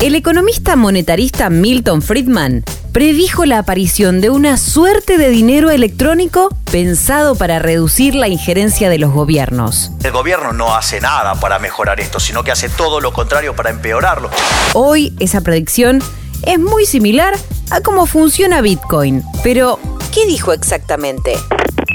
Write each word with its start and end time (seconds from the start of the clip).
El 0.00 0.14
economista 0.14 0.76
monetarista 0.76 1.50
Milton 1.50 2.02
Friedman 2.02 2.62
predijo 2.92 3.44
la 3.46 3.58
aparición 3.58 4.20
de 4.20 4.30
una 4.30 4.56
suerte 4.56 5.18
de 5.18 5.28
dinero 5.28 5.70
electrónico 5.70 6.50
pensado 6.70 7.34
para 7.34 7.58
reducir 7.58 8.14
la 8.14 8.28
injerencia 8.28 8.90
de 8.90 8.98
los 8.98 9.12
gobiernos. 9.12 9.90
El 10.04 10.12
gobierno 10.12 10.52
no 10.52 10.76
hace 10.76 11.00
nada 11.00 11.34
para 11.34 11.58
mejorar 11.58 11.98
esto, 11.98 12.20
sino 12.20 12.44
que 12.44 12.52
hace 12.52 12.68
todo 12.68 13.00
lo 13.00 13.12
contrario 13.12 13.56
para 13.56 13.70
empeorarlo. 13.70 14.30
Hoy 14.72 15.16
esa 15.18 15.40
predicción 15.40 16.00
es 16.42 16.60
muy 16.60 16.86
similar 16.86 17.34
a 17.72 17.80
cómo 17.80 18.06
funciona 18.06 18.60
Bitcoin. 18.60 19.24
Pero, 19.42 19.80
¿qué 20.14 20.26
dijo 20.26 20.52
exactamente? 20.52 21.34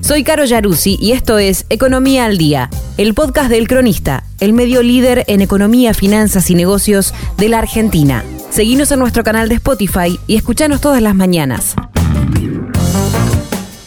Soy 0.03 0.25
Caro 0.25 0.43
Yaruzzi 0.43 0.97
y 0.99 1.13
esto 1.13 1.37
es 1.37 1.65
Economía 1.69 2.25
al 2.25 2.37
Día, 2.37 2.69
el 2.97 3.13
podcast 3.13 3.49
del 3.49 3.69
Cronista, 3.69 4.25
el 4.41 4.51
medio 4.51 4.83
líder 4.83 5.23
en 5.27 5.39
economía, 5.39 5.93
finanzas 5.93 6.49
y 6.49 6.55
negocios 6.55 7.13
de 7.37 7.47
la 7.47 7.59
Argentina. 7.59 8.25
Seguinos 8.49 8.91
en 8.91 8.99
nuestro 8.99 9.23
canal 9.23 9.47
de 9.47 9.55
Spotify 9.55 10.19
y 10.27 10.35
escuchanos 10.35 10.81
todas 10.81 11.01
las 11.01 11.15
mañanas. 11.15 11.75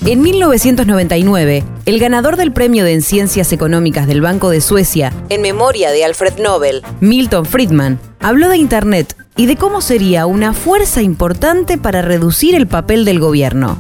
En 0.07 0.23
1999, 0.23 1.65
el 1.85 1.99
ganador 1.99 2.39
del 2.39 2.51
premio 2.51 2.87
en 2.87 3.03
Ciencias 3.03 3.53
Económicas 3.53 4.07
del 4.07 4.23
Banco 4.23 4.49
de 4.49 4.63
Suecia, 4.63 5.13
en 5.29 5.43
memoria 5.43 5.91
de 5.91 6.03
Alfred 6.03 6.39
Nobel, 6.39 6.83
Milton 7.01 7.45
Friedman, 7.45 8.01
habló 8.21 8.49
de 8.49 8.57
Internet 8.57 9.15
y 9.37 9.47
de 9.47 9.57
cómo 9.57 9.81
sería 9.81 10.27
una 10.27 10.55
fuerza 10.55 11.03
importante 11.03 11.77
para 11.77 12.03
reducir 12.03 12.55
el 12.55 12.67
papel 12.67 13.05
del 13.05 13.21
gobierno. 13.21 13.79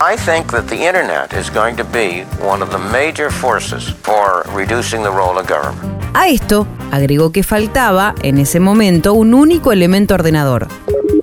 I 0.00 0.16
think 0.16 0.52
that 0.52 0.66
the 0.66 0.86
internet 0.86 1.32
is 1.32 1.50
going 1.50 1.76
to 1.76 1.84
be 1.84 2.24
one 2.46 2.62
of 2.62 2.70
the 2.70 2.78
major 2.78 3.30
forces 3.30 3.94
for 4.02 4.44
reducing 4.54 5.02
the 5.02 5.10
role 5.10 5.38
of 5.38 5.48
government. 5.48 5.98
A 6.14 6.28
esto 6.28 6.66
agregó 6.90 7.32
que 7.32 7.42
faltaba, 7.42 8.14
en 8.22 8.38
ese 8.38 8.60
momento, 8.60 9.14
un 9.14 9.34
único 9.34 9.72
elemento 9.72 10.14
ordenador. 10.14 10.68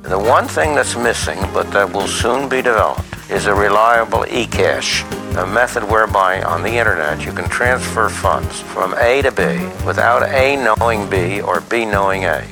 The 0.03 0.15
one 0.15 0.47
thing 0.47 0.75
that's 0.75 0.95
missing, 0.95 1.39
but 1.53 1.71
that 1.71 1.91
will 1.93 2.07
soon 2.07 2.47
be 2.47 2.61
developed, 2.61 3.03
is 3.29 3.47
a 3.47 3.53
reliable 3.53 4.25
e-cash, 4.31 5.03
a 5.37 5.45
method 5.45 5.83
whereby 5.89 6.43
on 6.43 6.63
the 6.63 6.69
internet 6.69 7.25
you 7.25 7.33
can 7.33 7.49
transfer 7.49 8.09
funds 8.09 8.61
from 8.73 8.93
A 8.99 9.21
to 9.21 9.31
B 9.31 9.43
without 9.85 10.23
A 10.23 10.55
knowing 10.57 11.09
B 11.09 11.41
or 11.41 11.61
B 11.61 11.85
knowing 11.85 12.25
A. 12.25 12.43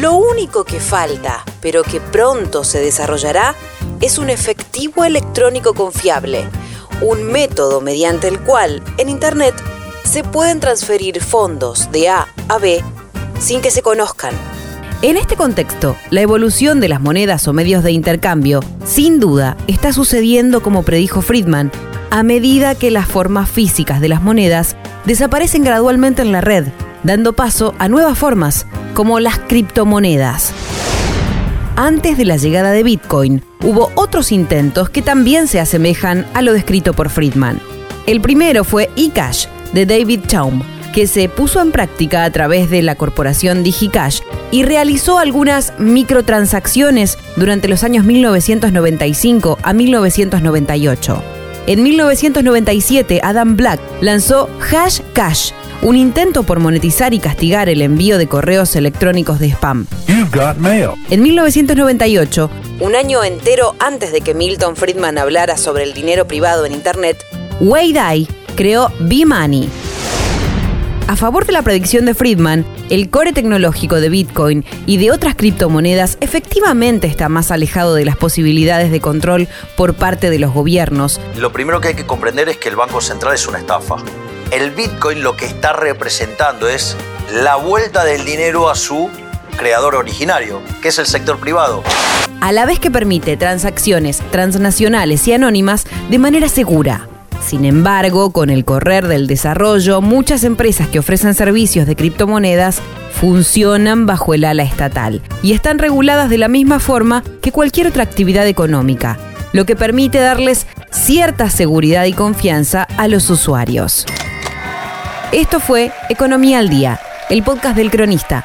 Lo 0.00 0.12
único 0.14 0.64
que 0.64 0.78
falta, 0.78 1.42
pero 1.62 1.82
que 1.82 2.00
pronto 2.00 2.64
se 2.64 2.80
desarrollará, 2.80 3.54
es 4.02 4.18
un 4.18 4.28
efectivo 4.28 5.04
electrónico 5.04 5.72
confiable, 5.72 6.44
un 7.00 7.24
método 7.32 7.80
mediante 7.80 8.28
el 8.28 8.38
cual 8.40 8.82
en 8.98 9.08
Internet 9.08 9.54
se 10.04 10.22
pueden 10.22 10.60
transferir 10.60 11.22
fondos 11.22 11.90
de 11.92 12.10
A 12.10 12.28
a 12.48 12.58
B 12.58 12.82
sin 13.40 13.62
que 13.62 13.70
se 13.70 13.80
conozcan. 13.80 14.34
En 15.00 15.16
este 15.16 15.34
contexto, 15.34 15.96
la 16.10 16.20
evolución 16.20 16.78
de 16.80 16.88
las 16.88 17.00
monedas 17.00 17.48
o 17.48 17.54
medios 17.54 17.82
de 17.82 17.92
intercambio, 17.92 18.60
sin 18.84 19.18
duda, 19.18 19.56
está 19.66 19.94
sucediendo 19.94 20.62
como 20.62 20.82
predijo 20.82 21.22
Friedman, 21.22 21.70
a 22.10 22.22
medida 22.22 22.74
que 22.74 22.90
las 22.90 23.08
formas 23.08 23.50
físicas 23.50 24.00
de 24.00 24.08
las 24.08 24.22
monedas 24.22 24.76
desaparecen 25.06 25.64
gradualmente 25.64 26.22
en 26.22 26.32
la 26.32 26.40
red, 26.40 26.66
dando 27.02 27.34
paso 27.34 27.74
a 27.78 27.88
nuevas 27.88 28.18
formas, 28.18 28.66
como 28.96 29.20
las 29.20 29.38
criptomonedas. 29.38 30.54
Antes 31.76 32.16
de 32.16 32.24
la 32.24 32.38
llegada 32.38 32.72
de 32.72 32.82
Bitcoin, 32.82 33.42
hubo 33.62 33.92
otros 33.94 34.32
intentos 34.32 34.88
que 34.88 35.02
también 35.02 35.48
se 35.48 35.60
asemejan 35.60 36.24
a 36.32 36.40
lo 36.40 36.54
descrito 36.54 36.94
por 36.94 37.10
Friedman. 37.10 37.60
El 38.06 38.22
primero 38.22 38.64
fue 38.64 38.88
eCash, 38.96 39.48
de 39.74 39.84
David 39.84 40.20
Chaum, 40.26 40.62
que 40.94 41.06
se 41.06 41.28
puso 41.28 41.60
en 41.60 41.72
práctica 41.72 42.24
a 42.24 42.30
través 42.30 42.70
de 42.70 42.80
la 42.80 42.94
corporación 42.94 43.62
DigiCash 43.62 44.20
y 44.50 44.62
realizó 44.62 45.18
algunas 45.18 45.74
microtransacciones 45.78 47.18
durante 47.36 47.68
los 47.68 47.84
años 47.84 48.06
1995 48.06 49.58
a 49.62 49.74
1998. 49.74 51.22
En 51.66 51.82
1997, 51.82 53.20
Adam 53.22 53.56
Black 53.56 53.78
lanzó 54.00 54.48
Hash 54.70 55.00
Cash, 55.12 55.50
un 55.82 55.96
intento 55.96 56.42
por 56.42 56.60
monetizar 56.60 57.14
y 57.14 57.18
castigar 57.18 57.68
el 57.68 57.82
envío 57.82 58.18
de 58.18 58.26
correos 58.26 58.76
electrónicos 58.76 59.38
de 59.38 59.50
spam. 59.50 59.86
En 61.10 61.22
1998, 61.22 62.50
un 62.80 62.94
año 62.94 63.22
entero 63.24 63.74
antes 63.78 64.12
de 64.12 64.20
que 64.20 64.34
Milton 64.34 64.76
Friedman 64.76 65.18
hablara 65.18 65.56
sobre 65.56 65.84
el 65.84 65.94
dinero 65.94 66.26
privado 66.26 66.66
en 66.66 66.72
Internet, 66.72 67.18
Wei 67.60 67.92
Dai 67.92 68.28
creó 68.56 68.90
B-Money. 69.00 69.68
A 71.08 71.14
favor 71.14 71.46
de 71.46 71.52
la 71.52 71.62
predicción 71.62 72.04
de 72.04 72.14
Friedman, 72.14 72.64
el 72.90 73.10
core 73.10 73.32
tecnológico 73.32 74.00
de 74.00 74.08
Bitcoin 74.08 74.64
y 74.86 74.96
de 74.96 75.12
otras 75.12 75.36
criptomonedas 75.36 76.18
efectivamente 76.20 77.06
está 77.06 77.28
más 77.28 77.52
alejado 77.52 77.94
de 77.94 78.04
las 78.04 78.16
posibilidades 78.16 78.90
de 78.90 79.00
control 79.00 79.46
por 79.76 79.94
parte 79.94 80.30
de 80.30 80.40
los 80.40 80.52
gobiernos. 80.52 81.20
Lo 81.38 81.52
primero 81.52 81.80
que 81.80 81.88
hay 81.88 81.94
que 81.94 82.06
comprender 82.06 82.48
es 82.48 82.56
que 82.56 82.68
el 82.68 82.76
Banco 82.76 83.00
Central 83.00 83.34
es 83.34 83.46
una 83.46 83.58
estafa. 83.58 83.96
El 84.52 84.70
Bitcoin 84.70 85.22
lo 85.22 85.36
que 85.36 85.44
está 85.44 85.72
representando 85.72 86.68
es 86.68 86.96
la 87.32 87.56
vuelta 87.56 88.04
del 88.04 88.24
dinero 88.24 88.70
a 88.70 88.76
su 88.76 89.10
creador 89.56 89.96
originario, 89.96 90.60
que 90.80 90.88
es 90.88 90.98
el 91.00 91.06
sector 91.06 91.38
privado. 91.38 91.82
A 92.40 92.52
la 92.52 92.64
vez 92.64 92.78
que 92.78 92.90
permite 92.90 93.36
transacciones 93.36 94.22
transnacionales 94.30 95.26
y 95.26 95.32
anónimas 95.32 95.84
de 96.10 96.18
manera 96.18 96.48
segura. 96.48 97.08
Sin 97.44 97.64
embargo, 97.64 98.30
con 98.30 98.50
el 98.50 98.64
correr 98.64 99.08
del 99.08 99.26
desarrollo, 99.26 100.00
muchas 100.00 100.44
empresas 100.44 100.88
que 100.88 101.00
ofrecen 101.00 101.34
servicios 101.34 101.86
de 101.86 101.96
criptomonedas 101.96 102.80
funcionan 103.12 104.06
bajo 104.06 104.32
el 104.32 104.44
ala 104.44 104.62
estatal 104.62 105.22
y 105.42 105.54
están 105.54 105.78
reguladas 105.78 106.30
de 106.30 106.38
la 106.38 106.48
misma 106.48 106.78
forma 106.78 107.24
que 107.42 107.50
cualquier 107.50 107.88
otra 107.88 108.04
actividad 108.04 108.46
económica, 108.46 109.18
lo 109.52 109.64
que 109.64 109.74
permite 109.74 110.18
darles 110.18 110.66
cierta 110.92 111.50
seguridad 111.50 112.04
y 112.04 112.12
confianza 112.12 112.82
a 112.82 113.08
los 113.08 113.28
usuarios. 113.28 114.06
Esto 115.32 115.58
fue 115.60 115.92
Economía 116.08 116.60
al 116.60 116.68
Día, 116.68 117.00
el 117.28 117.42
podcast 117.42 117.76
del 117.76 117.90
cronista. 117.90 118.44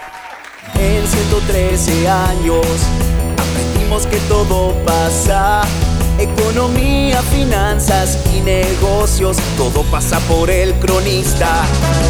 En 0.80 1.06
113 1.08 2.10
años 2.10 2.66
aprendimos 3.38 4.08
que 4.08 4.18
todo 4.22 4.74
pasa 4.84 5.62
Economía, 6.22 7.20
finanzas 7.24 8.20
y 8.32 8.42
negocios, 8.42 9.38
todo 9.58 9.82
pasa 9.84 10.20
por 10.20 10.52
el 10.52 10.72
cronista. 10.76 11.64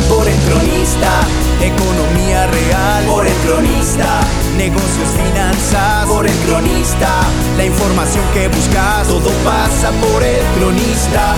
Por 0.09 0.27
el 0.27 0.35
cronista, 0.39 1.21
economía 1.61 2.47
real. 2.47 3.05
Por 3.05 3.25
el 3.25 3.33
cronista, 3.35 4.19
negocios, 4.57 5.09
finanzas. 5.15 6.05
Por 6.07 6.27
el 6.27 6.35
cronista, 6.39 7.21
la 7.55 7.65
información 7.65 8.25
que 8.33 8.49
buscas, 8.49 9.07
todo 9.07 9.29
pasa 9.45 9.91
por 9.91 10.21
el 10.21 10.43
cronista. 10.57 11.35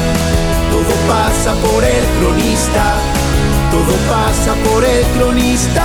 Todo 0.72 0.96
pasa 1.08 1.54
por 1.62 1.84
el 1.84 2.04
cronista. 2.20 3.23
Todo 3.74 3.98
pasa 4.08 4.54
por 4.70 4.86
el 4.86 5.04
cronista. 5.18 5.84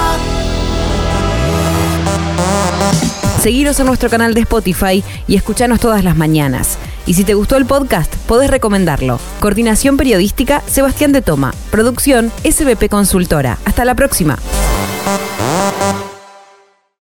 Seguiros 3.41 3.81
en 3.81 3.87
nuestro 3.87 4.11
canal 4.11 4.35
de 4.35 4.43
Spotify 4.43 5.03
y 5.27 5.37
escuchanos 5.37 5.81
todas 5.81 6.05
las 6.05 6.15
mañanas. 6.15 6.77
Y 7.07 7.15
si 7.15 7.25
te 7.25 7.33
gustó 7.33 7.57
el 7.57 7.65
podcast, 7.65 8.15
podés 8.27 8.51
recomendarlo. 8.51 9.19
Coordinación 9.41 9.97
periodística, 9.97 10.63
Sebastián 10.67 11.13
de 11.13 11.23
Toma. 11.23 11.55
Producción, 11.71 12.31
SBP 12.45 12.91
Consultora. 12.91 13.57
Hasta 13.65 13.87
la 13.87 13.95
próxima. 13.95 14.37